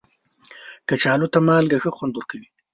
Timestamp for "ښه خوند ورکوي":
1.83-2.47